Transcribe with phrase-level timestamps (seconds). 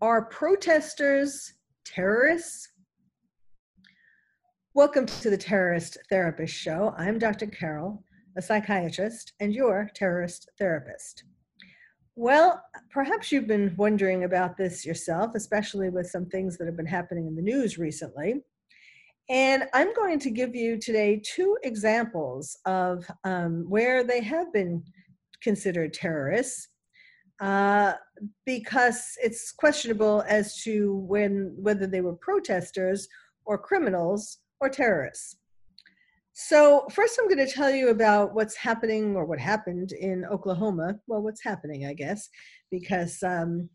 [0.00, 1.54] Are protesters
[1.84, 2.68] terrorists?
[4.72, 6.94] Welcome to the Terrorist Therapist Show.
[6.96, 7.48] I'm Dr.
[7.48, 8.04] Carol,
[8.36, 11.24] a psychiatrist, and your terrorist therapist.
[12.14, 16.86] Well, perhaps you've been wondering about this yourself, especially with some things that have been
[16.86, 18.44] happening in the news recently.
[19.28, 24.84] And I'm going to give you today two examples of um, where they have been
[25.42, 26.68] considered terrorists
[27.40, 27.94] uh,
[28.44, 33.08] because it's questionable as to when whether they were protesters
[33.44, 35.36] or criminals or terrorists.
[36.32, 41.00] So first, I'm going to tell you about what's happening or what happened in Oklahoma.
[41.08, 42.28] Well, what's happening, I guess,
[42.70, 43.68] because um,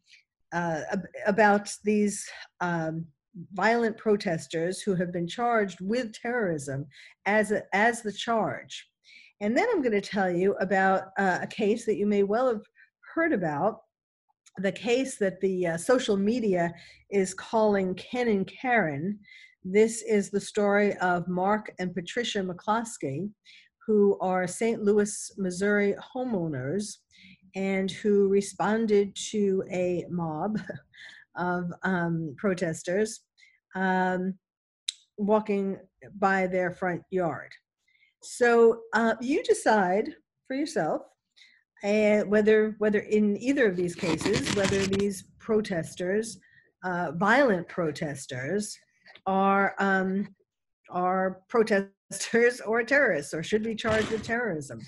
[0.53, 0.81] uh,
[1.25, 2.25] about these
[2.61, 3.05] um,
[3.53, 6.85] violent protesters who have been charged with terrorism
[7.25, 8.87] as a, as the charge.
[9.41, 12.47] And then I'm going to tell you about uh, a case that you may well
[12.47, 12.63] have
[13.13, 13.81] heard about
[14.57, 16.73] the case that the uh, social media
[17.09, 19.19] is calling Ken and Karen.
[19.63, 23.29] This is the story of Mark and Patricia McCloskey,
[23.85, 24.81] who are St.
[24.81, 26.97] Louis, Missouri homeowners
[27.55, 30.59] and who responded to a mob
[31.35, 33.21] of um, protesters
[33.75, 34.33] um,
[35.17, 35.77] walking
[36.19, 37.51] by their front yard.
[38.23, 40.15] So uh, you decide
[40.47, 41.01] for yourself
[41.83, 46.39] and whether whether in either of these cases, whether these protesters,
[46.83, 48.77] uh, violent protesters,
[49.25, 50.27] are um,
[50.89, 54.79] are protesters or terrorists or should be charged with terrorism.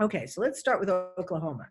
[0.00, 1.68] Okay, so let's start with Oklahoma.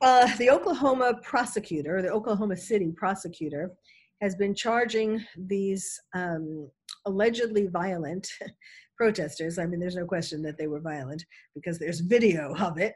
[0.00, 3.72] Uh, the Oklahoma prosecutor, the Oklahoma City prosecutor,
[4.20, 6.70] has been charging these um,
[7.06, 8.28] allegedly violent
[8.96, 9.58] protesters.
[9.58, 12.94] I mean, there's no question that they were violent because there's video of it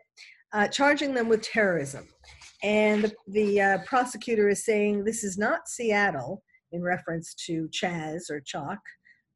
[0.52, 2.08] uh, charging them with terrorism.
[2.62, 6.42] And the, the uh, prosecutor is saying this is not Seattle,
[6.72, 8.78] in reference to Chaz or CHOP.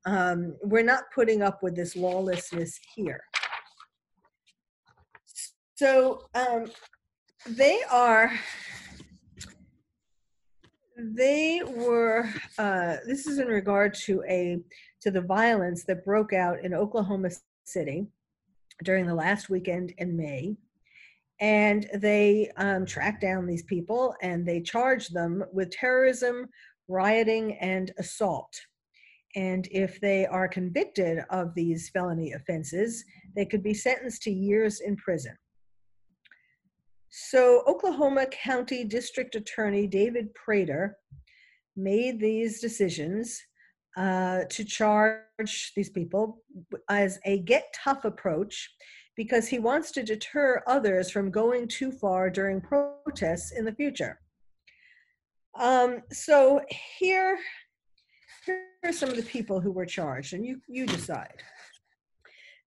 [0.06, 3.20] Um, we're not putting up with this lawlessness here.
[5.74, 6.70] So um,
[7.46, 8.32] they are,
[10.96, 12.28] they were,
[12.58, 14.58] uh, this is in regard to a,
[15.02, 17.30] to the violence that broke out in Oklahoma
[17.64, 18.06] City
[18.84, 20.56] during the last weekend in May
[21.40, 26.46] and they um, track down these people and they charge them with terrorism,
[26.88, 28.58] rioting, and assault.
[29.34, 33.04] And if they are convicted of these felony offenses,
[33.34, 35.36] they could be sentenced to years in prison.
[37.10, 40.96] So, Oklahoma County District Attorney David Prater
[41.76, 43.40] made these decisions
[43.96, 46.42] uh, to charge these people
[46.90, 48.70] as a get tough approach
[49.16, 54.20] because he wants to deter others from going too far during protests in the future.
[55.58, 56.60] Um, so
[56.98, 57.38] here,
[58.44, 61.42] here are some of the people who were charged, and you, you decide.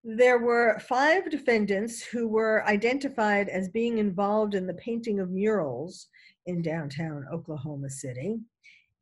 [0.03, 6.07] There were five defendants who were identified as being involved in the painting of murals
[6.47, 8.39] in downtown Oklahoma City,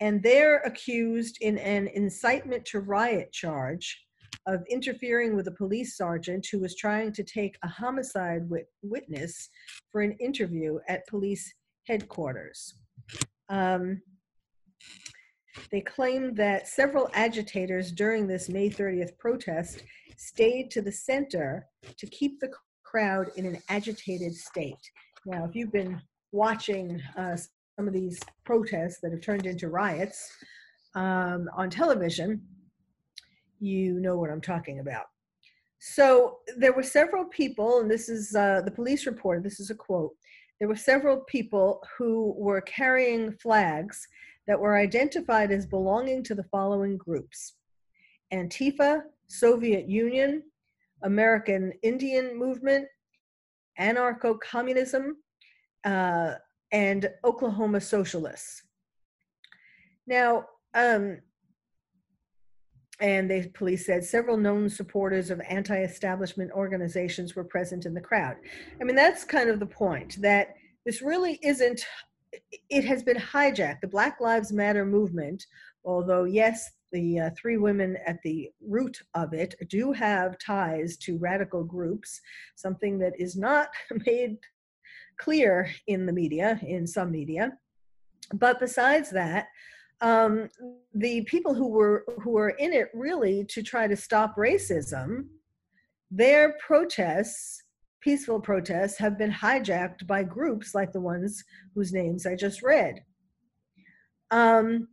[0.01, 4.06] and they're accused in an incitement to riot charge
[4.47, 9.49] of interfering with a police sergeant who was trying to take a homicide wit- witness
[9.91, 11.53] for an interview at police
[11.85, 12.75] headquarters.
[13.49, 14.01] Um,
[15.71, 19.83] they claimed that several agitators during this May 30th protest
[20.15, 21.67] stayed to the center
[21.97, 22.51] to keep the
[22.83, 24.75] crowd in an agitated state.
[25.25, 26.01] Now, if you've been
[26.31, 27.35] watching uh,
[27.77, 30.31] some of these protests that have turned into riots
[30.95, 32.41] um, on television,
[33.59, 35.05] you know what I'm talking about.
[35.79, 39.75] So there were several people, and this is uh, the police report, this is a
[39.75, 40.15] quote.
[40.59, 44.07] There were several people who were carrying flags
[44.47, 47.53] that were identified as belonging to the following groups
[48.33, 50.43] Antifa, Soviet Union,
[51.03, 52.87] American Indian Movement,
[53.79, 55.17] Anarcho Communism,
[55.85, 56.33] uh,
[56.71, 58.63] and Oklahoma Socialists.
[60.07, 61.19] Now, um,
[62.99, 68.37] and the police said several known supporters of anti-establishment organizations were present in the crowd.
[68.81, 70.55] I mean, that's kind of the point that
[70.85, 71.85] this really isn't.
[72.69, 73.81] It has been hijacked.
[73.81, 75.45] The Black Lives Matter movement,
[75.85, 81.17] although yes, the uh, three women at the root of it do have ties to
[81.17, 82.19] radical groups,
[82.55, 83.69] something that is not
[84.05, 84.37] made
[85.17, 87.51] clear in the media, in some media.
[88.33, 89.47] But besides that,
[90.01, 90.49] um,
[90.93, 95.25] the people who were who were in it really to try to stop racism,
[96.11, 97.63] their protests,
[98.01, 103.01] peaceful protests, have been hijacked by groups like the ones whose names I just read.
[104.31, 104.87] Um,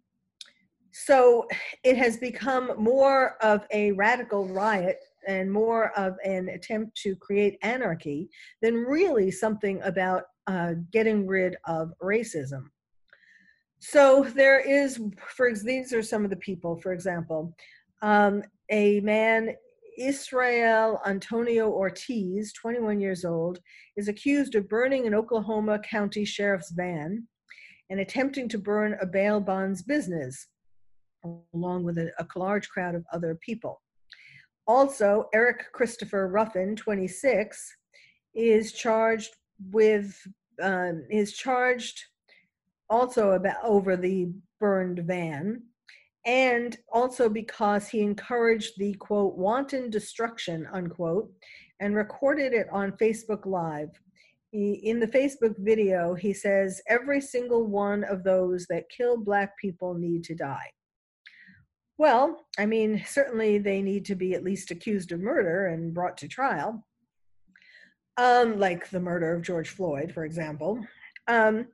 [0.93, 1.47] so
[1.83, 7.59] it has become more of a radical riot and more of an attempt to create
[7.63, 8.29] anarchy
[8.63, 12.67] than really something about uh, getting rid of racism.
[13.87, 14.99] So there is,
[15.37, 17.55] for these are some of the people, for example,
[18.01, 19.55] um, a man,
[19.99, 23.59] Israel Antonio Ortiz, 21 years old,
[23.99, 27.29] is accused of burning an Oklahoma County Sheriff's van
[27.91, 30.49] and attempting to burn a bail bonds business,
[31.53, 33.83] along with a, a large crowd of other people.
[34.67, 37.63] Also, Eric Christopher Ruffin, 26,
[38.35, 39.37] is charged
[39.71, 40.19] with
[40.63, 42.03] um, is charged
[42.89, 44.29] also about over the
[44.61, 45.63] burned van.
[46.27, 51.31] And also because he encouraged the quote wanton destruction unquote
[51.81, 53.91] and recorded it on facebook live.
[54.51, 59.59] He, in the facebook video he says every single one of those that kill black
[59.59, 60.71] people need to die.
[61.99, 66.17] Well i mean certainly they need to be at least accused of murder and brought
[66.19, 66.87] to trial.
[68.17, 70.81] Um, like the murder of george floyd for example.
[71.29, 71.67] Um,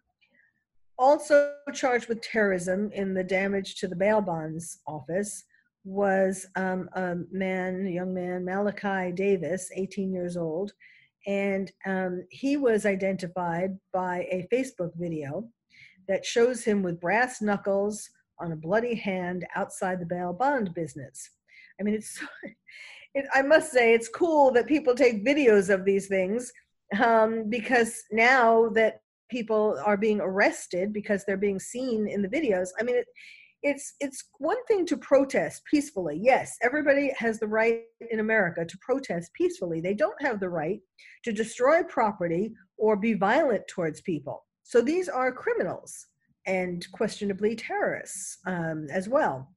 [1.00, 5.44] also charged with terrorism in the damage to the bail bonds office
[5.82, 10.72] was um, a man, a young man, Malachi Davis, 18 years old,
[11.26, 15.48] and um, he was identified by a Facebook video
[16.06, 21.30] that shows him with brass knuckles on a bloody hand outside the bail bond business.
[21.80, 22.20] I mean, it's,
[23.14, 26.52] it, I must say, it's cool that people take videos of these things
[27.02, 29.00] um, because now that
[29.30, 32.68] people are being arrested because they're being seen in the videos.
[32.78, 33.06] I mean, it,
[33.62, 36.18] it's it's one thing to protest peacefully.
[36.22, 39.80] Yes, everybody has the right in America to protest peacefully.
[39.80, 40.80] They don't have the right
[41.24, 44.46] to destroy property or be violent towards people.
[44.62, 46.06] So these are criminals
[46.46, 49.50] and questionably terrorists um, as well.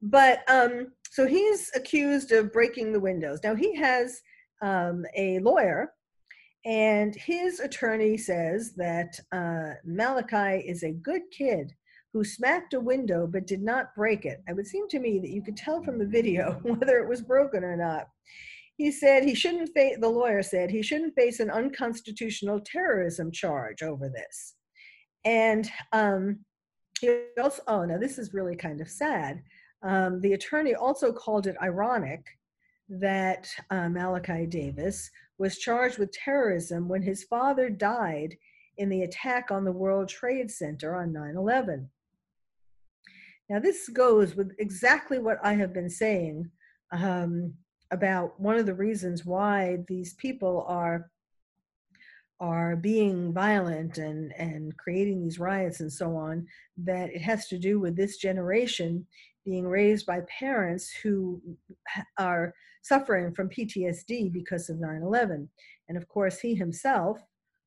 [0.00, 3.40] But um, so he's accused of breaking the windows.
[3.42, 4.20] Now he has
[4.62, 5.92] um, a lawyer
[6.66, 11.72] and his attorney says that uh, Malachi is a good kid
[12.12, 14.42] who smacked a window but did not break it.
[14.48, 17.22] It would seem to me that you could tell from the video whether it was
[17.22, 18.08] broken or not.
[18.78, 23.82] He said he shouldn't face, the lawyer said he shouldn't face an unconstitutional terrorism charge
[23.84, 24.54] over this.
[25.24, 26.40] And um,
[27.00, 29.40] he also, oh, now this is really kind of sad.
[29.84, 32.26] Um, the attorney also called it ironic
[32.88, 38.36] that uh, Malachi Davis was charged with terrorism when his father died
[38.78, 41.88] in the attack on the World Trade Center on 9 11.
[43.48, 46.50] Now, this goes with exactly what I have been saying
[46.90, 47.54] um,
[47.90, 51.10] about one of the reasons why these people are
[52.38, 57.56] are being violent and and creating these riots and so on that it has to
[57.56, 59.06] do with this generation
[59.46, 61.40] being raised by parents who
[62.18, 65.48] are suffering from PTSD because of 9 11.
[65.88, 67.18] And of course, he himself,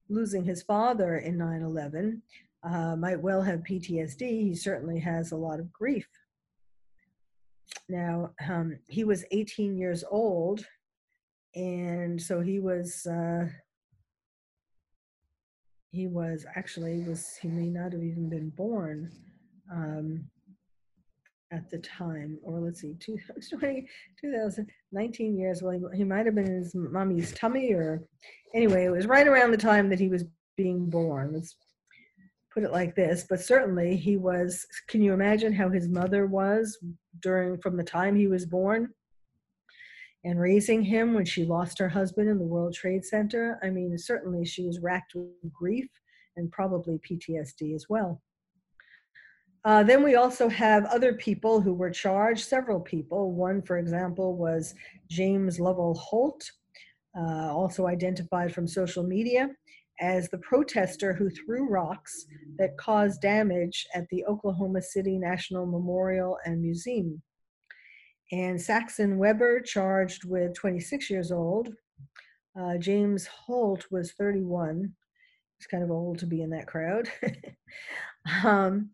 [0.09, 2.21] losing his father in 9 11,
[2.63, 4.21] uh, might well have PTSD.
[4.21, 6.07] He certainly has a lot of grief.
[7.87, 10.65] Now, um, he was 18 years old,
[11.55, 13.07] and so he was.
[13.07, 13.47] Uh,
[15.91, 19.11] he was actually was he may not have even been born
[19.71, 20.29] um,
[21.51, 22.95] at the time, or let's see,
[23.49, 23.87] 20,
[24.21, 25.61] 2019 years.
[25.61, 28.03] Well, he, he might have been in his mommy's tummy, or
[28.53, 30.25] anyway, it was right around the time that he was
[30.57, 31.33] being born.
[31.33, 31.55] Let's
[32.53, 33.25] put it like this.
[33.29, 34.65] But certainly, he was.
[34.87, 36.77] Can you imagine how his mother was
[37.21, 38.89] during from the time he was born?
[40.25, 43.57] And raising him when she lost her husband in the World Trade Center.
[43.63, 45.87] I mean, certainly she was racked with grief
[46.35, 48.21] and probably PTSD as well.
[49.65, 53.33] Uh, then we also have other people who were charged, several people.
[53.33, 54.73] One, for example, was
[55.09, 56.49] James Lovell Holt,
[57.17, 59.49] uh, also identified from social media
[59.99, 62.25] as the protester who threw rocks
[62.57, 67.21] that caused damage at the Oklahoma City National Memorial and Museum.
[68.31, 71.73] And Saxon Weber, charged with 26 years old.
[72.57, 74.93] Uh, James Holt was 31.
[75.57, 77.09] He's kind of old to be in that crowd.
[78.43, 78.91] um,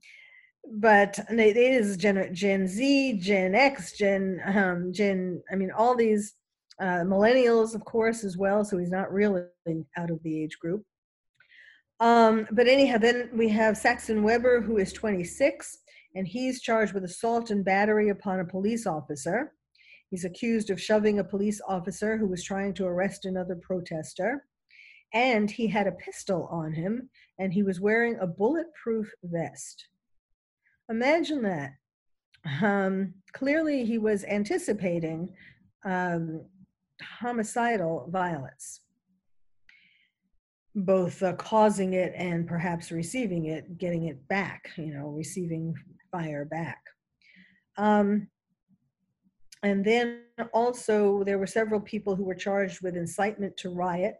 [0.72, 6.36] but it is Gen, Gen Z, Gen X, Gen, um, Gen, I mean, all these
[6.80, 8.66] uh, millennials, of course, as well.
[8.66, 9.44] So he's not really
[9.98, 10.84] out of the age group.
[12.00, 15.78] Um, but anyhow, then we have Saxon Weber, who is 26,
[16.16, 19.54] and he's charged with assault and battery upon a police officer.
[20.10, 24.46] He's accused of shoving a police officer who was trying to arrest another protester.
[25.14, 29.88] And he had a pistol on him, and he was wearing a bulletproof vest.
[30.90, 31.74] Imagine that.
[32.62, 35.30] Um, clearly, he was anticipating
[35.84, 36.46] um,
[37.02, 38.82] homicidal violence
[40.76, 45.74] both uh, causing it and perhaps receiving it, getting it back, you know, receiving
[46.12, 46.84] fire back.
[47.78, 48.28] Um,
[49.64, 50.24] and then
[50.54, 54.16] also, there were several people who were charged with incitement to riot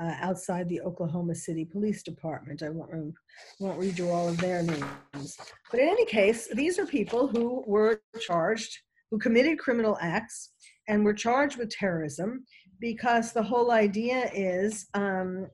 [0.00, 2.62] uh, outside the Oklahoma City Police Department.
[2.62, 3.14] I won't,
[3.58, 5.38] won't read you all of their names.
[5.70, 8.78] But in any case, these are people who were charged,
[9.10, 10.52] who committed criminal acts
[10.88, 12.44] and were charged with terrorism
[12.80, 15.46] because the whole idea is um,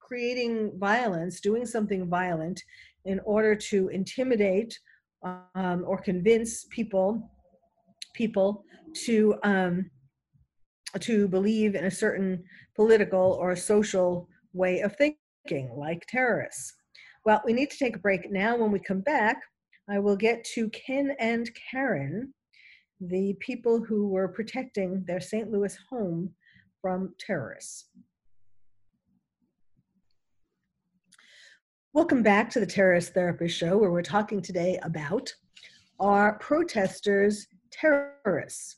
[0.00, 2.60] creating violence, doing something violent
[3.04, 4.76] in order to intimidate
[5.22, 7.30] um, or convince people
[8.14, 8.64] people
[9.06, 9.90] to um,
[11.00, 12.44] to believe in a certain
[12.76, 16.74] political or social way of thinking, like terrorists.
[17.24, 18.56] Well, we need to take a break now.
[18.56, 19.40] When we come back,
[19.88, 22.34] I will get to Ken and Karen,
[23.00, 25.50] the people who were protecting their St.
[25.50, 26.34] Louis home
[26.80, 27.86] from terrorists.
[31.94, 35.32] Welcome back to the Terrorist Therapist Show, where we're talking today about
[36.00, 38.76] are protesters terrorists?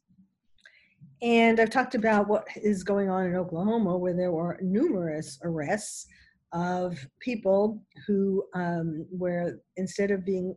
[1.24, 6.06] And I've talked about what is going on in Oklahoma, where there were numerous arrests
[6.52, 10.54] of people who, um, where instead of being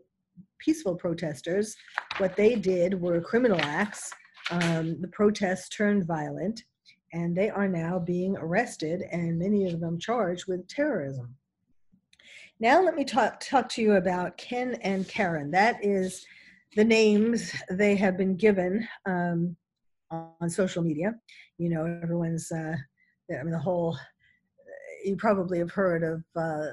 [0.59, 1.73] peaceful protesters,
[2.17, 4.11] what they did were criminal acts.
[4.51, 6.61] Um, the protests turned violent,
[7.13, 11.33] and they are now being arrested, and many of them charged with terrorism.
[12.59, 15.49] Now let me talk, talk to you about Ken and Karen.
[15.49, 16.25] That is
[16.75, 19.55] the names they have been given um,
[20.11, 21.13] on social media.
[21.57, 22.75] You know, everyone's, uh,
[23.31, 23.97] I mean, the whole,
[25.03, 26.67] you probably have heard of uh,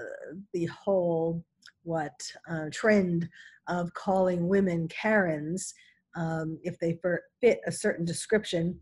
[0.52, 1.44] the whole,
[1.82, 2.18] what,
[2.50, 3.28] uh, trend
[3.68, 5.74] of calling women Karens
[6.16, 6.98] um, if they
[7.40, 8.78] fit a certain description.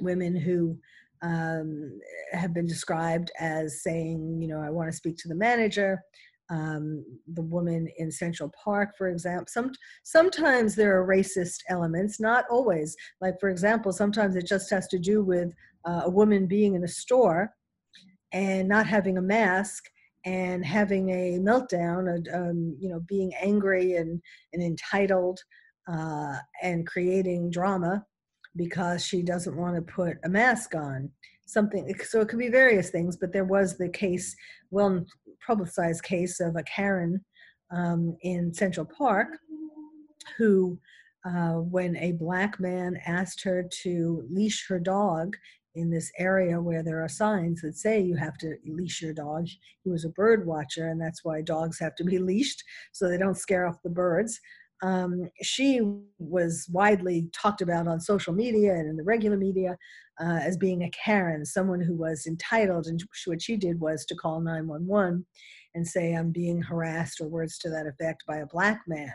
[0.00, 0.76] Women who
[1.22, 2.00] um,
[2.32, 6.00] have been described as saying, you know, I want to speak to the manager.
[6.54, 7.04] Um,
[7.38, 9.46] the woman in Central Park, for example.
[9.48, 9.72] Some,
[10.04, 12.94] sometimes there are racist elements, not always.
[13.20, 15.52] Like, for example, sometimes it just has to do with
[15.88, 17.52] uh, a woman being in a store
[18.32, 19.82] and not having a mask
[20.24, 25.40] and having a meltdown, um, you know, being angry and, and entitled
[25.92, 28.04] uh, and creating drama
[28.56, 31.10] because she doesn't want to put a mask on
[31.46, 34.34] something so it could be various things but there was the case
[34.70, 35.04] well
[35.46, 37.24] publicized case of a karen
[37.70, 39.28] um, in central park
[40.36, 40.78] who
[41.26, 45.34] uh, when a black man asked her to leash her dog
[45.74, 49.46] in this area where there are signs that say you have to leash your dog.
[49.82, 53.18] He was a bird watcher, and that's why dogs have to be leashed so they
[53.18, 54.38] don't scare off the birds
[54.82, 55.80] um, she
[56.18, 59.76] was widely talked about on social media and in the regular media
[60.20, 62.86] uh, as being a Karen, someone who was entitled.
[62.86, 65.24] And what she did was to call 911
[65.74, 69.12] and say, I'm being harassed, or words to that effect, by a black man.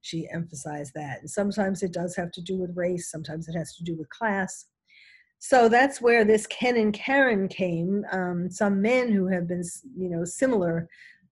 [0.00, 1.20] She emphasized that.
[1.20, 4.08] And sometimes it does have to do with race, sometimes it has to do with
[4.08, 4.66] class.
[5.38, 8.04] So that's where this Ken and Karen came.
[8.12, 9.62] Um, some men who have been,
[9.96, 10.88] you know, similar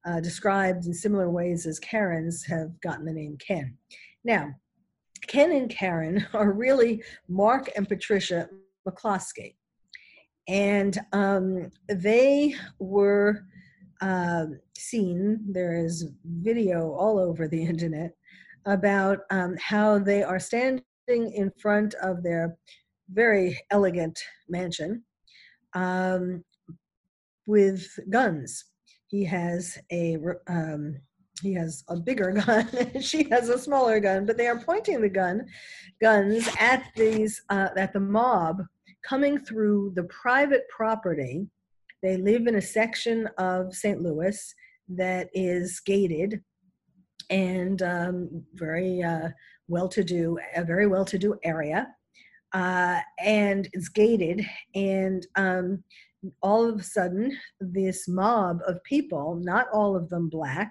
[0.07, 3.77] uh, described in similar ways as Karens have gotten the name Ken.
[4.25, 4.51] Now,
[5.27, 8.49] Ken and Karen are really Mark and Patricia
[8.89, 9.55] McCloskey.
[10.49, 13.45] And um, they were
[14.01, 18.13] uh, seen, there is video all over the internet
[18.67, 22.57] about um, how they are standing in front of their
[23.13, 25.03] very elegant mansion
[25.75, 26.45] um,
[27.47, 28.70] with guns
[29.11, 30.97] he has a um,
[31.43, 32.69] he has a bigger gun
[33.01, 35.47] she has a smaller gun but they are pointing the gun
[36.01, 38.63] guns at these uh, at the mob
[39.03, 41.47] coming through the private property.
[42.03, 44.55] They live in a section of st louis
[44.89, 46.43] that is gated
[47.29, 49.29] and um, very uh,
[49.69, 51.87] well-to-do a very well-to-do area
[52.53, 55.85] uh, and it's gated and um,
[56.43, 60.71] all of a sudden this mob of people not all of them black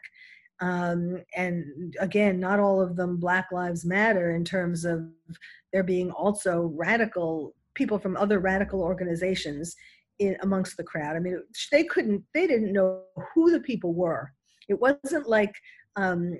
[0.62, 5.08] um, and again, not all of them Black Lives Matter in terms of
[5.72, 9.76] there being also radical people from other radical organizations
[10.20, 11.16] in amongst the crowd.
[11.16, 11.42] I mean,
[11.72, 13.04] they couldn't, they didn't know
[13.34, 14.32] who the people were.
[14.68, 15.54] It wasn't like,
[15.96, 16.38] um,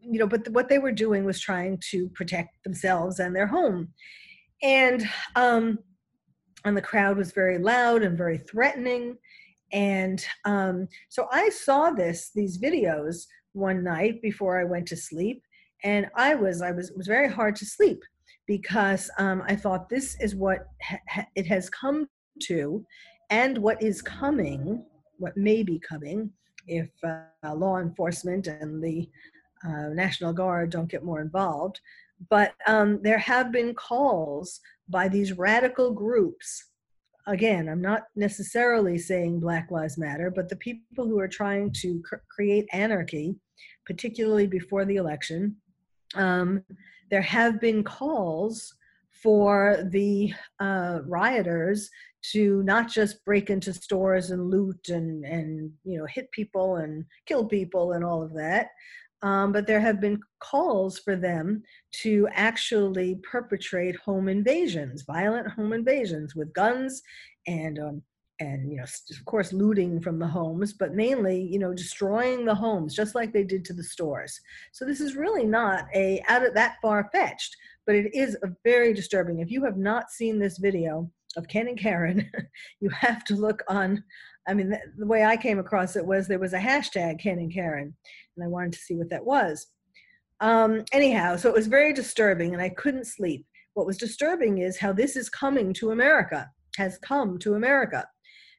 [0.00, 3.88] you know, but what they were doing was trying to protect themselves and their home.
[4.62, 5.78] And um,
[6.64, 9.16] and the crowd was very loud and very threatening
[9.74, 15.42] and um, so I saw this, these videos one night before I went to sleep.
[15.82, 18.00] And I was, I was, it was very hard to sleep
[18.46, 22.08] because um, I thought this is what ha- it has come
[22.44, 22.86] to
[23.30, 24.84] and what is coming,
[25.18, 26.30] what may be coming
[26.68, 29.08] if uh, law enforcement and the
[29.66, 31.80] uh, National Guard don't get more involved.
[32.30, 36.70] But um, there have been calls by these radical groups.
[37.26, 42.02] Again, I'm not necessarily saying Black Lives Matter, but the people who are trying to
[42.04, 43.36] cr- create anarchy,
[43.86, 45.56] particularly before the election,
[46.14, 46.62] um,
[47.10, 48.74] there have been calls
[49.22, 51.88] for the uh, rioters
[52.32, 57.04] to not just break into stores and loot and and you know hit people and
[57.26, 58.68] kill people and all of that
[59.24, 61.62] um, but there have been calls for them
[62.02, 67.02] to actually perpetrate home invasions, violent home invasions with guns
[67.46, 68.02] and um,
[68.40, 72.54] and you know of course looting from the homes but mainly you know destroying the
[72.54, 74.38] homes just like they did to the stores.
[74.72, 78.52] So this is really not a out of that far fetched but it is a
[78.62, 79.38] very disturbing.
[79.38, 82.30] If you have not seen this video of ken and karen
[82.80, 84.02] you have to look on
[84.46, 87.38] i mean the, the way i came across it was there was a hashtag ken
[87.38, 87.94] and karen
[88.36, 89.66] and I wanted to see what that was.
[90.40, 93.46] Um, anyhow, so it was very disturbing, and I couldn't sleep.
[93.74, 98.06] What was disturbing is how this is coming to America, has come to America.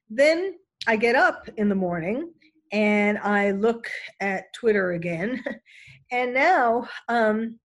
[0.10, 0.56] Then
[0.88, 2.32] I get up in the morning
[2.72, 5.44] and I look at Twitter again,
[6.12, 7.60] and now um,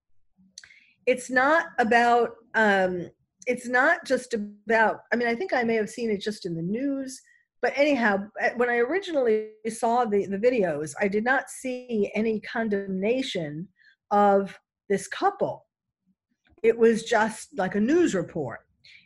[1.07, 2.31] it's not about.
[2.55, 3.11] Um,
[3.47, 5.01] it's not just about.
[5.13, 7.21] I mean, I think I may have seen it just in the news
[7.63, 8.19] but anyhow
[8.57, 13.69] when i originally saw the, the videos i did not see any condemnation
[14.11, 14.59] of
[14.91, 15.67] this couple.
[16.63, 18.61] It was just like a news report.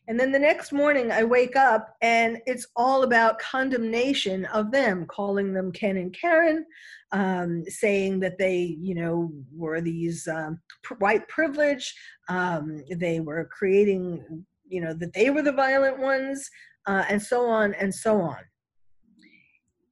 [0.09, 5.07] And then the next morning i wake up and it's all about condemnation of them
[5.07, 6.67] calling them ken and karen
[7.13, 10.61] um, saying that they you know were these um,
[10.99, 11.95] white privilege
[12.29, 16.51] um, they were creating you know that they were the violent ones
[16.87, 18.39] uh, and so on and so on.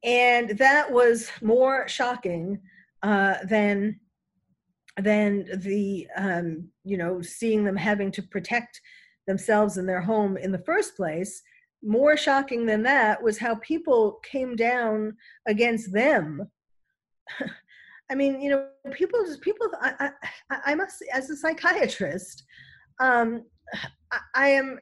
[0.03, 2.59] And that was more shocking
[3.01, 3.99] uh, than
[5.01, 8.79] than the um, you know seeing them having to protect
[9.27, 11.41] themselves and their home in the first place.
[11.81, 15.15] More shocking than that was how people came down
[15.47, 16.49] against them.
[18.11, 19.67] I mean, you know, people just people.
[19.81, 20.11] I,
[20.49, 22.43] I, I must, as a psychiatrist,
[22.99, 23.43] um,
[24.11, 24.79] I, I am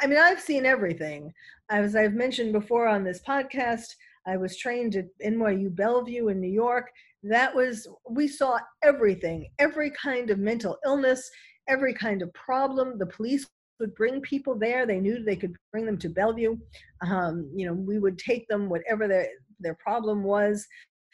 [0.00, 1.32] I mean, I've seen everything.
[1.70, 3.94] As I've mentioned before on this podcast,
[4.26, 6.90] I was trained at NYU Bellevue in New York.
[7.22, 11.28] That was, we saw everything, every kind of mental illness,
[11.68, 12.98] every kind of problem.
[12.98, 13.46] The police
[13.80, 14.86] would bring people there.
[14.86, 16.56] They knew they could bring them to Bellevue.
[17.02, 19.28] Um, you know, we would take them, whatever their,
[19.60, 20.66] their problem was.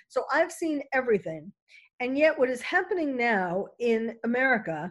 [0.09, 1.53] So I've seen everything.
[2.01, 4.91] And yet, what is happening now in America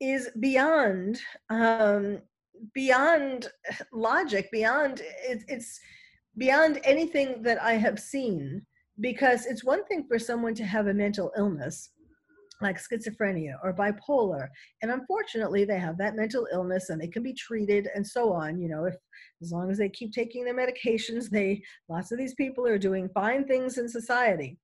[0.00, 2.20] is beyond um,
[2.74, 3.48] beyond
[3.92, 5.80] logic, beyond it, it's
[6.36, 8.62] beyond anything that I have seen.
[9.00, 11.90] Because it's one thing for someone to have a mental illness
[12.60, 14.48] like schizophrenia or bipolar
[14.82, 18.58] and unfortunately they have that mental illness and they can be treated and so on
[18.58, 18.94] you know if
[19.42, 23.08] as long as they keep taking their medications they lots of these people are doing
[23.14, 24.58] fine things in society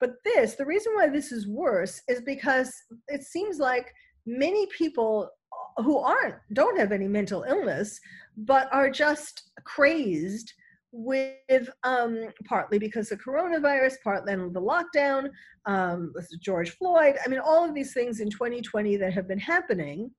[0.00, 2.72] but this the reason why this is worse is because
[3.08, 3.92] it seems like
[4.26, 5.30] many people
[5.78, 8.00] who aren't don't have any mental illness
[8.36, 10.52] but are just crazed
[10.92, 15.28] with um, partly because of coronavirus, partly the lockdown,
[15.66, 17.16] um, George Floyd.
[17.24, 20.10] I mean, all of these things in 2020 that have been happening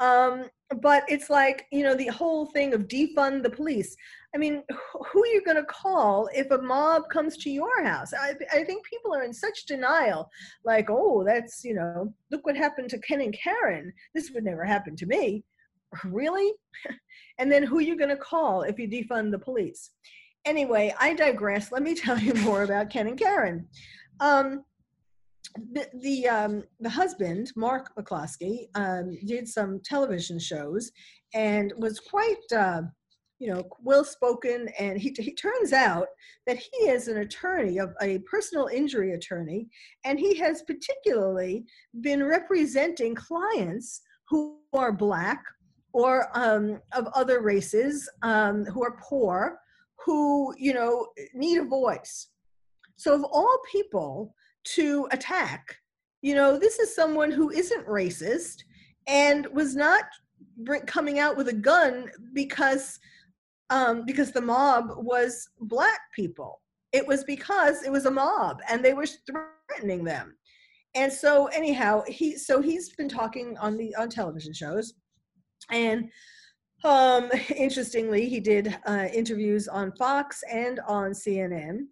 [0.00, 0.46] Um,
[0.80, 3.96] but it's like, you know, the whole thing of defund the police.
[4.34, 4.62] I mean,
[5.12, 8.12] who are you going to call if a mob comes to your house?
[8.14, 10.30] I, I think people are in such denial.
[10.64, 13.92] Like, oh, that's, you know, look what happened to Ken and Karen.
[14.14, 15.44] This would never happen to me.
[16.04, 16.52] Really?
[17.40, 19.90] and then who are you going to call if you defund the police?
[20.44, 21.72] Anyway, I digress.
[21.72, 23.66] Let me tell you more about Ken and Karen.
[24.20, 24.62] Um,
[25.72, 30.90] the the, um, the husband, Mark McCloskey, um, did some television shows
[31.34, 32.82] and was quite, uh,
[33.38, 34.68] you know, well spoken.
[34.78, 36.08] And he, he turns out
[36.46, 39.68] that he is an attorney, of a personal injury attorney,
[40.04, 41.64] and he has particularly
[42.00, 45.42] been representing clients who are black
[45.92, 49.58] or um, of other races um, who are poor,
[50.04, 52.28] who you know need a voice.
[52.96, 55.76] So of all people to attack.
[56.22, 58.62] You know, this is someone who isn't racist
[59.06, 60.04] and was not
[60.86, 62.98] coming out with a gun because
[63.70, 66.60] um, because the mob was black people.
[66.92, 70.36] It was because it was a mob and they were threatening them.
[70.94, 74.94] And so anyhow, he so he's been talking on the on television shows,
[75.70, 76.10] and
[76.82, 81.86] um, interestingly, he did uh, interviews on Fox and on CNN.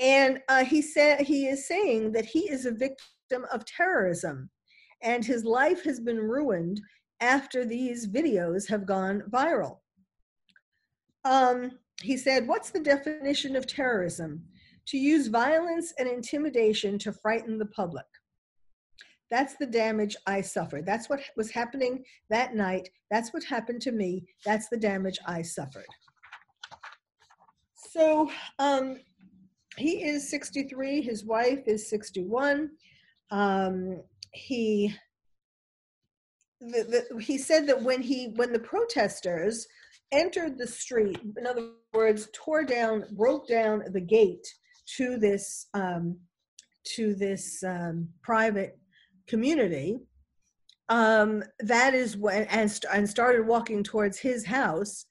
[0.00, 4.50] And uh, he said he is saying that he is a victim of terrorism,
[5.02, 6.80] and his life has been ruined
[7.20, 9.78] after these videos have gone viral.
[11.24, 14.42] Um, he said, "What's the definition of terrorism?
[14.88, 18.06] To use violence and intimidation to frighten the public."
[19.30, 20.86] That's the damage I suffered.
[20.86, 22.88] That's what was happening that night.
[23.10, 24.26] That's what happened to me.
[24.44, 25.86] That's the damage I suffered.
[27.92, 28.96] So, um,
[29.80, 32.70] he is 63 his wife is 61
[33.30, 34.94] um, he
[36.60, 39.66] the, the, he said that when he when the protesters
[40.12, 44.46] entered the street in other words tore down broke down the gate
[44.96, 46.18] to this um,
[46.84, 48.78] to this um, private
[49.26, 49.98] community
[50.88, 55.06] um, that is when and, and started walking towards his house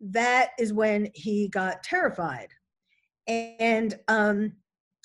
[0.00, 2.48] that is when he got terrified
[3.28, 4.52] and um,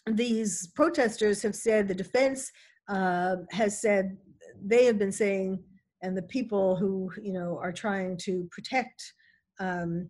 [0.07, 2.51] these protesters have said, the defense
[2.89, 4.17] uh, has said,
[4.63, 5.63] they have been saying,
[6.01, 9.13] and the people who, you know, are trying to protect
[9.60, 10.10] um,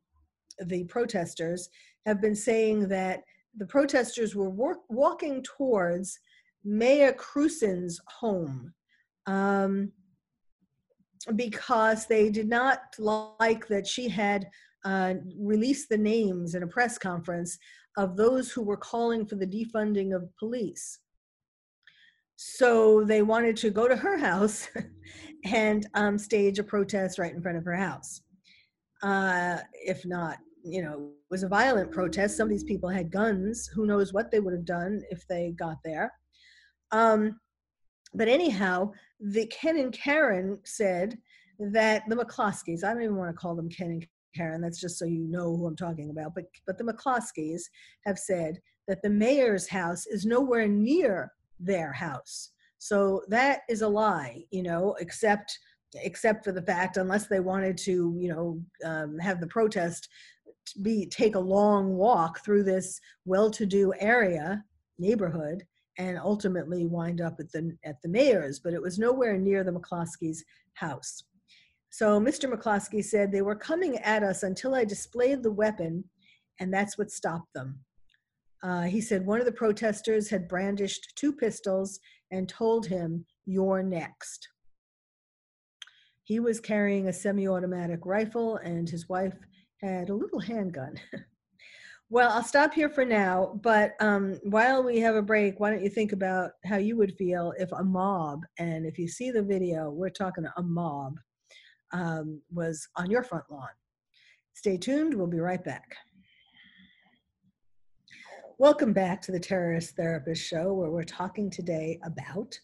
[0.66, 1.70] the protesters
[2.06, 3.22] have been saying that
[3.58, 6.18] the protesters were work, walking towards
[6.64, 8.74] Mayor Krewson's home
[9.26, 9.92] um,
[11.36, 14.48] because they did not like that she had
[14.86, 17.58] uh, released the names in a press conference
[17.98, 21.00] of those who were calling for the defunding of police.
[22.36, 24.68] So they wanted to go to her house
[25.46, 28.22] and um, stage a protest right in front of her house.
[29.04, 32.38] Uh, if not, you know, it was a violent protest.
[32.38, 33.68] Some of these people had guns.
[33.68, 36.12] Who knows what they would have done if they got there.
[36.92, 37.40] Um,
[38.14, 41.18] but anyhow, the Ken and Karen said
[41.60, 44.98] that the McCloskeys, I don't even want to call them Ken and Karen, that's just
[44.98, 47.64] so you know who I'm talking about, but, but the McCloskeys
[48.06, 52.52] have said that the mayor's house is nowhere near their house.
[52.78, 55.58] So that is a lie, you know, except
[56.04, 60.08] except for the fact unless they wanted to, you know, um, have the protest
[60.82, 64.64] be take a long walk through this well-to-do area
[65.00, 65.66] neighborhood
[65.98, 69.72] and ultimately wind up at the at the mayor's, but it was nowhere near the
[69.72, 70.40] McCloskeys'
[70.74, 71.24] house.
[71.92, 72.52] So Mr.
[72.52, 76.06] McCloskey said they were coming at us until I displayed the weapon,
[76.60, 77.82] and that's what stopped them.
[78.64, 82.00] Uh, he said one of the protesters had brandished two pistols
[82.32, 84.48] and told him, You're next.
[86.24, 89.36] He was carrying a semi automatic rifle, and his wife
[89.82, 90.96] had a little handgun.
[92.10, 95.84] well, I'll stop here for now, but um, while we have a break, why don't
[95.84, 99.44] you think about how you would feel if a mob, and if you see the
[99.44, 101.18] video, we're talking a mob,
[101.94, 103.70] um, was on your front lawn.
[104.54, 105.96] Stay tuned, we'll be right back.
[108.58, 112.60] Welcome back to the Terrorist Therapist Show, where we're talking today about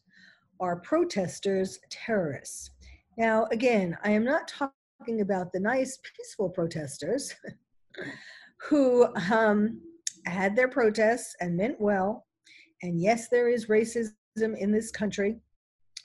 [0.60, 2.72] are protesters terrorists?
[3.18, 7.34] Now, again, I am not talking about the nice, peaceful protesters
[8.70, 9.82] who um,
[10.26, 12.26] had their protests and meant well.
[12.84, 15.40] And yes, there is racism in this country.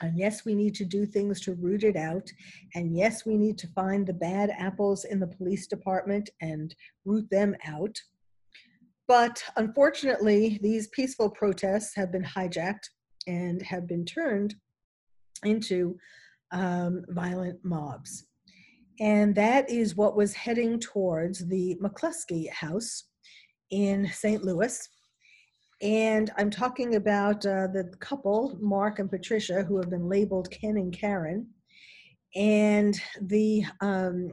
[0.02, 2.28] And yes, we need to do things to root it out.
[2.74, 7.28] And yes, we need to find the bad apples in the police department and root
[7.30, 7.96] them out.
[9.08, 12.88] But unfortunately, these peaceful protests have been hijacked
[13.26, 14.54] and have been turned
[15.44, 15.96] into
[16.50, 18.26] um, violent mobs.
[19.00, 23.04] And that is what was heading towards the McCloskey house
[23.70, 24.44] in St.
[24.44, 24.88] Louis.
[25.82, 30.76] And I'm talking about uh, the couple, Mark and Patricia, who have been labeled Ken
[30.76, 31.48] and Karen.
[32.36, 34.32] And the um,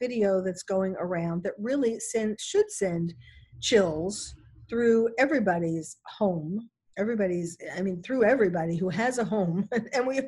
[0.00, 3.12] video that's going around that really send, should send
[3.60, 4.34] chills
[4.68, 9.68] through everybody's home everybody's i mean through everybody who has a home.
[9.92, 10.20] And we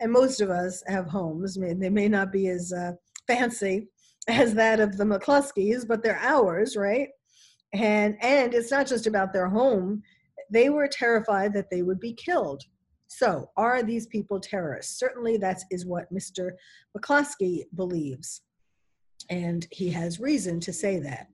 [0.00, 1.58] and most of us have homes.
[1.58, 2.92] I mean, they may not be as uh,
[3.26, 3.88] fancy
[4.28, 7.08] as that of the McCloskeys but they're ours right?
[7.72, 10.02] And and it's not just about their home
[10.52, 12.62] they were terrified that they would be killed
[13.08, 16.50] so are these people terrorists certainly that is what mr
[16.96, 18.42] McCloskey believes
[19.30, 21.28] and he has reason to say that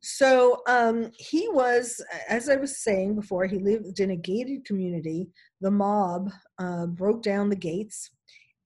[0.00, 5.28] so um, he was, as I was saying before, he lived in a gated community.
[5.60, 8.10] The mob uh, broke down the gates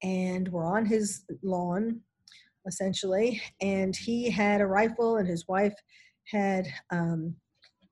[0.03, 2.01] and were on his lawn,
[2.67, 3.41] essentially.
[3.61, 5.73] And he had a rifle, and his wife
[6.25, 7.35] had um,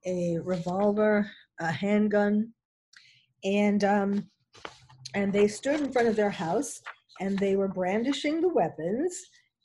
[0.06, 1.30] a revolver,
[1.62, 2.52] a handgun,
[3.44, 4.30] and um,
[5.16, 6.82] and they stood in front of their house,
[7.20, 9.18] and they were brandishing the weapons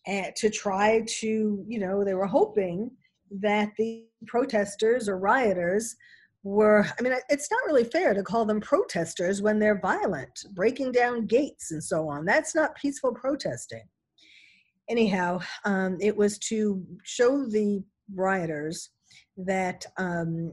[0.06, 2.90] and, to try to, you know, they were hoping
[3.40, 5.96] that the protesters or rioters
[6.44, 10.92] were i mean it's not really fair to call them protesters when they're violent breaking
[10.92, 12.24] down gates and so on.
[12.24, 13.82] That's not peaceful protesting.
[14.88, 17.82] Anyhow um, it was to show the
[18.14, 18.90] rioters
[19.36, 20.52] that um,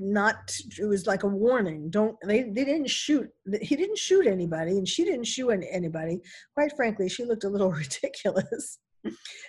[0.00, 3.28] not it was like a warning don't they, they didn't shoot
[3.60, 6.20] he didn't shoot anybody and she didn't shoot anybody
[6.54, 8.78] quite frankly she looked a little ridiculous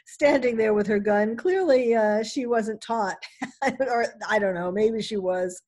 [0.05, 1.35] standing there with her gun.
[1.35, 3.17] Clearly, uh, she wasn't taught,
[3.79, 5.61] or I don't know, maybe she was,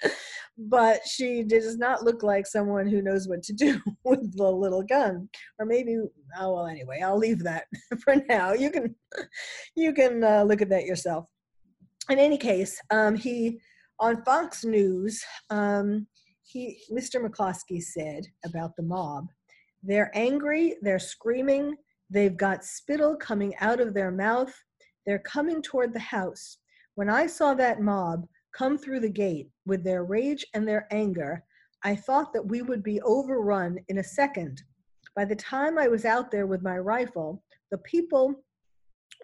[0.58, 4.84] but she does not look like someone who knows what to do with the little
[4.84, 5.30] gun.
[5.60, 5.98] Or maybe,
[6.40, 6.68] oh well.
[6.68, 7.66] Anyway, I'll leave that
[8.04, 8.54] for now.
[8.54, 8.96] You can,
[9.76, 11.26] you can uh, look at that yourself.
[12.10, 13.60] In any case, um, he
[14.02, 16.06] on Fox News, um,
[16.44, 17.26] he Mr.
[17.26, 19.28] McCloskey said about the mob.
[19.84, 20.76] They're angry.
[20.82, 21.76] They're screaming
[22.12, 24.54] They've got spittle coming out of their mouth.
[25.06, 26.58] They're coming toward the house.
[26.96, 31.46] When I saw that mob come through the gate with their rage and their anger,
[31.84, 34.62] I thought that we would be overrun in a second.
[35.16, 38.44] By the time I was out there with my rifle, the people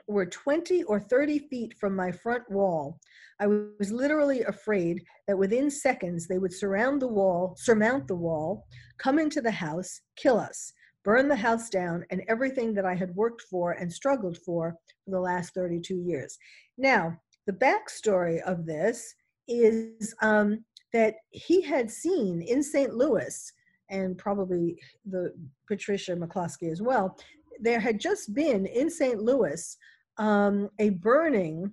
[0.08, 3.00] were 20 or 30 feet from my front wall.
[3.39, 8.65] I was literally afraid that within seconds they would surround the wall, surmount the wall,
[8.97, 10.73] come into the house, kill us
[11.08, 15.12] burn the house down, and everything that I had worked for and struggled for for
[15.12, 16.38] the last 32 years.
[16.78, 19.15] Now, the backstory of this
[19.47, 22.93] is um, that he had seen in St.
[22.93, 23.50] Louis,
[23.89, 24.76] and probably
[25.10, 25.34] the
[25.65, 27.17] Patricia McCloskey as well,
[27.60, 29.22] there had just been in St.
[29.22, 29.78] Louis
[30.17, 31.72] um, a burning.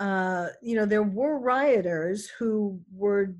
[0.00, 3.34] Uh, you know, there were rioters who were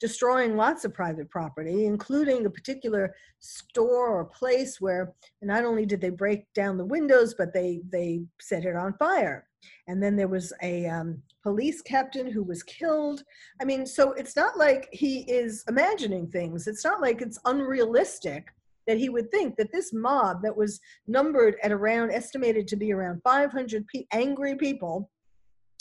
[0.00, 6.00] destroying lots of private property, including a particular store or place where not only did
[6.00, 9.46] they break down the windows, but they they set it on fire.
[9.88, 13.22] And then there was a um, police captain who was killed.
[13.60, 16.66] I mean, so it's not like he is imagining things.
[16.66, 18.48] It's not like it's unrealistic
[18.86, 22.92] that he would think that this mob that was numbered at around estimated to be
[22.92, 25.10] around 500 pe- angry people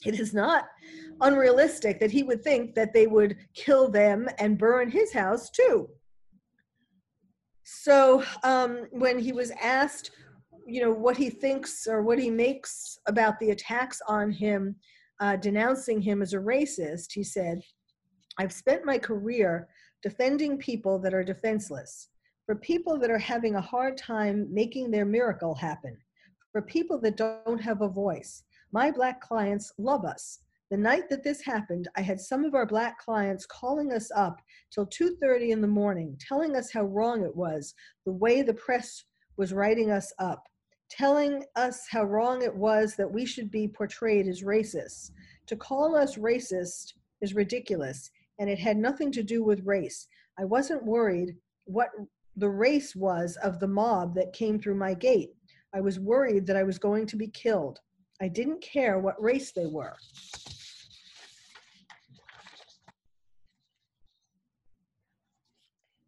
[0.05, 0.65] it is not
[1.21, 5.89] unrealistic that he would think that they would kill them and burn his house too.
[7.63, 10.11] So um, when he was asked,
[10.65, 14.75] you know, what he thinks or what he makes about the attacks on him,
[15.19, 17.61] uh, denouncing him as a racist, he said,
[18.37, 19.69] I've spent my career
[20.01, 22.09] defending people that are defenseless,
[22.45, 25.97] for people that are having a hard time making their miracle happen,
[26.51, 30.39] for people that don't have a voice, my Black clients love us.
[30.71, 34.41] The night that this happened, I had some of our Black clients calling us up
[34.71, 37.73] till 2.30 in the morning, telling us how wrong it was,
[38.05, 39.03] the way the press
[39.37, 40.43] was writing us up,
[40.89, 45.11] telling us how wrong it was that we should be portrayed as racists.
[45.47, 50.07] To call us racist is ridiculous, and it had nothing to do with race.
[50.39, 51.89] I wasn't worried what
[52.35, 55.31] the race was of the mob that came through my gate.
[55.73, 57.79] I was worried that I was going to be killed.
[58.21, 59.95] I didn't care what race they were.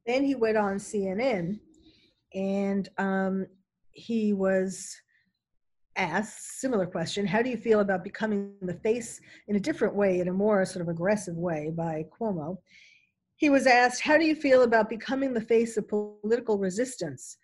[0.05, 1.59] Then he went on CNN
[2.33, 3.47] and um,
[3.91, 4.95] he was
[5.97, 10.19] asked similar question how do you feel about becoming the face in a different way
[10.19, 12.57] in a more sort of aggressive way by cuomo
[13.37, 17.37] he was asked how do you feel about becoming the face of political resistance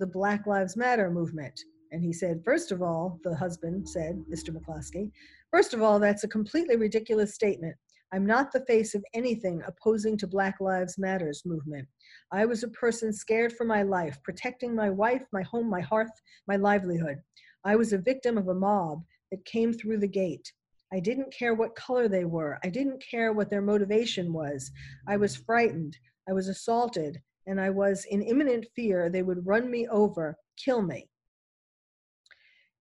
[0.00, 1.58] the Black Lives Matter movement?
[1.90, 4.50] And he said, First of all, the husband said, Mr.
[4.50, 5.10] McCloskey,
[5.50, 7.74] first of all, that's a completely ridiculous statement.
[8.12, 11.86] I'm not the face of anything opposing to Black Lives Matters movement.
[12.32, 16.10] I was a person scared for my life, protecting my wife, my home, my hearth,
[16.46, 17.18] my livelihood.
[17.64, 20.52] I was a victim of a mob that came through the gate.
[20.92, 22.58] I didn't care what color they were.
[22.64, 24.70] I didn't care what their motivation was.
[25.06, 25.96] I was frightened.
[26.28, 30.82] I was assaulted, and I was in imminent fear they would run me over, kill
[30.82, 31.08] me.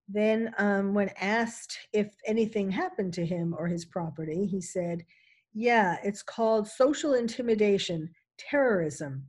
[0.09, 5.05] Then, um, when asked if anything happened to him or his property, he said,
[5.53, 9.27] Yeah, it's called social intimidation, terrorism.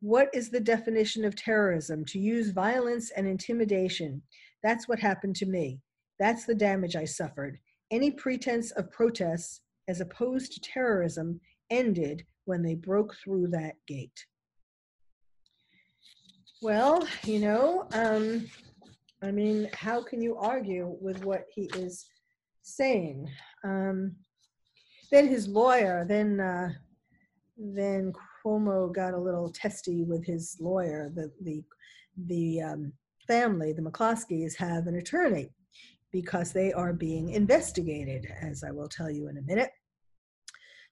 [0.00, 2.04] What is the definition of terrorism?
[2.06, 4.22] To use violence and intimidation.
[4.62, 5.80] That's what happened to me.
[6.18, 7.58] That's the damage I suffered.
[7.92, 14.24] Any pretense of protests, as opposed to terrorism, ended when they broke through that gate.
[16.62, 18.48] Well, you know, um,
[19.22, 22.06] I mean, how can you argue with what he is
[22.62, 23.28] saying?
[23.62, 24.16] Um,
[25.10, 26.70] then his lawyer, then uh,
[27.58, 31.12] then Cuomo got a little testy with his lawyer.
[31.14, 31.62] The the
[32.26, 32.92] the um,
[33.28, 35.50] family, the McCloskeys, have an attorney
[36.12, 39.70] because they are being investigated, as I will tell you in a minute.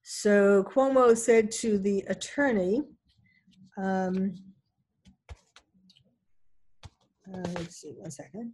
[0.02, 2.82] So Cuomo said to the attorney,
[3.76, 4.34] um,
[7.32, 8.52] uh, let's see, one second.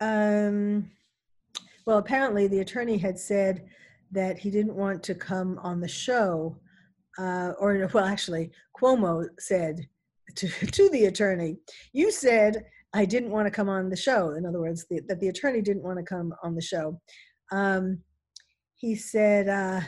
[0.00, 0.90] Um,
[1.86, 3.66] well, apparently the attorney had said
[4.12, 6.56] that he didn't want to come on the show,
[7.18, 9.88] uh, or well, actually, Cuomo said
[10.36, 11.58] to, to the attorney,
[11.92, 15.20] "You said I didn't want to come on the show." In other words, the, that
[15.20, 17.00] the attorney didn't want to come on the show.
[17.52, 18.02] Um,
[18.76, 19.48] he said.
[19.48, 19.80] Uh,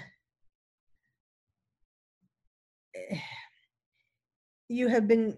[4.69, 5.37] you have been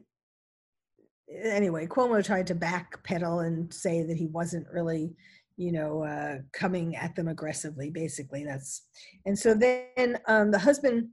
[1.42, 5.14] anyway, Cuomo tried to backpedal and say that he wasn't really,
[5.56, 7.90] you know, uh, coming at them aggressively.
[7.90, 8.82] Basically, that's
[9.26, 11.08] and so then um, the husband,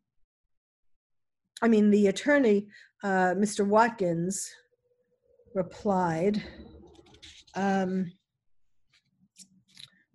[1.61, 2.67] I mean, the attorney,
[3.03, 3.65] uh, Mr.
[3.65, 4.49] Watkins,
[5.53, 6.43] replied.
[7.55, 8.11] Um,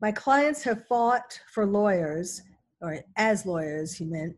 [0.00, 2.42] my clients have fought for lawyers,
[2.80, 4.36] or as lawyers, he meant,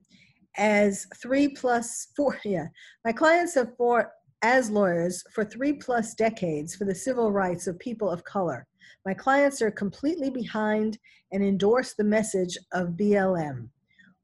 [0.56, 2.38] as three plus four.
[2.44, 2.66] Yeah,
[3.04, 4.06] my clients have fought
[4.42, 8.66] as lawyers for three plus decades for the civil rights of people of color.
[9.04, 10.98] My clients are completely behind
[11.32, 13.68] and endorse the message of BLM.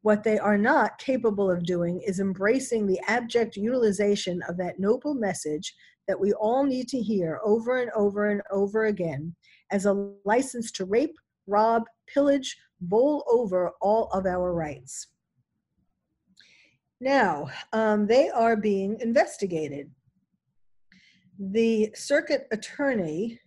[0.03, 5.15] What they are not capable of doing is embracing the abject utilization of that noble
[5.15, 5.75] message
[6.09, 9.35] that we all need to hear over and over and over again
[9.71, 15.09] as a license to rape, rob, pillage, bowl over all of our rights.
[17.01, 19.91] Now, um, they are being investigated
[21.39, 23.41] the circuit attorney,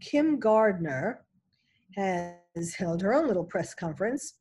[0.00, 1.24] Kim Gardner,
[1.96, 4.34] has held her own little press conference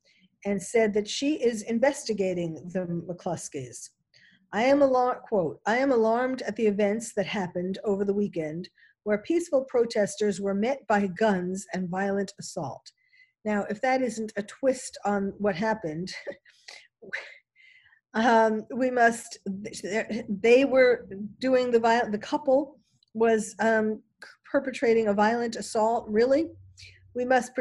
[0.45, 3.89] and said that she is investigating the McCloskeys.
[4.53, 8.69] I am alarmed, quote, I am alarmed at the events that happened over the weekend
[9.03, 12.91] where peaceful protesters were met by guns and violent assault.
[13.45, 16.13] Now, if that isn't a twist on what happened,
[18.13, 19.39] um, we must
[20.29, 21.07] they were
[21.39, 22.77] doing the violent the couple
[23.13, 24.01] was um,
[24.49, 26.49] perpetrating a violent assault really
[27.15, 27.51] we must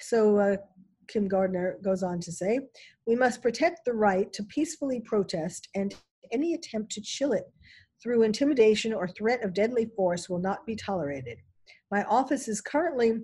[0.00, 0.56] so uh,
[1.08, 2.60] kim gardner goes on to say
[3.06, 5.94] we must protect the right to peacefully protest and
[6.32, 7.44] any attempt to chill it
[8.02, 11.38] through intimidation or threat of deadly force will not be tolerated
[11.90, 13.20] my office is currently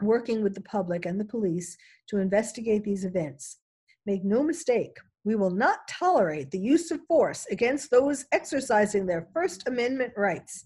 [0.00, 1.76] working with the public and the police
[2.08, 3.58] to investigate these events
[4.06, 9.28] make no mistake we will not tolerate the use of force against those exercising their
[9.32, 10.64] First Amendment rights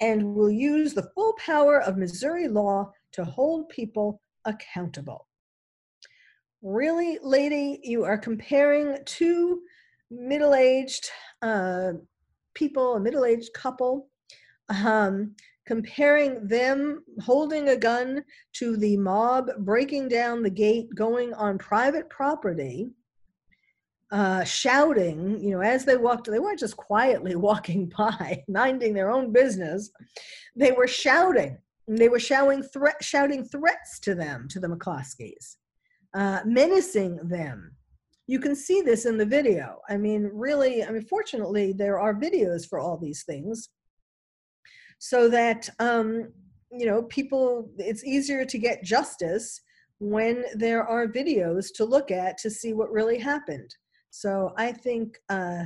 [0.00, 5.26] and will use the full power of Missouri law to hold people accountable.
[6.62, 9.62] Really, lady, you are comparing two
[10.10, 11.08] middle aged
[11.42, 11.92] uh,
[12.54, 14.08] people, a middle aged couple,
[14.68, 15.34] um,
[15.66, 22.08] comparing them holding a gun to the mob breaking down the gate, going on private
[22.10, 22.90] property
[24.12, 29.10] uh, shouting, you know, as they walked, they weren't just quietly walking by, minding their
[29.10, 29.90] own business.
[30.56, 31.58] They were shouting.
[31.86, 35.56] They were shouting, threat, shouting threats to them, to the McCloskeys,
[36.14, 37.72] uh, menacing them.
[38.30, 39.80] You can see this in the video.
[39.88, 43.70] I mean, really, I mean, fortunately, there are videos for all these things
[45.00, 46.32] so that, um,
[46.70, 49.60] you know, people, it's easier to get justice
[49.98, 53.74] when there are videos to look at to see what really happened.
[54.10, 55.64] So I think uh,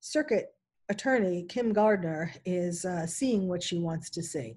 [0.00, 0.54] circuit
[0.88, 4.56] attorney, Kim Gardner, is uh, seeing what she wants to see.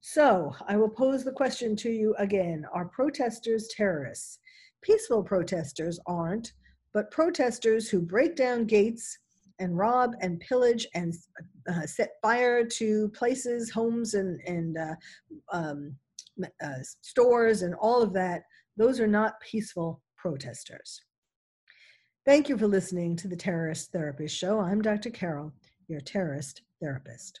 [0.00, 4.38] So I will pose the question to you again Are protesters terrorists?
[4.82, 6.52] Peaceful protesters aren't,
[6.92, 9.18] but protesters who break down gates
[9.58, 11.14] and rob and pillage and
[11.68, 14.94] uh, set fire to places, homes, and, and uh,
[15.52, 15.94] um,
[16.62, 18.44] uh, stores and all of that,
[18.76, 21.02] those are not peaceful protesters.
[22.24, 24.60] Thank you for listening to the Terrorist Therapist Show.
[24.60, 25.10] I'm Dr.
[25.10, 25.52] Carol,
[25.88, 27.40] your terrorist therapist.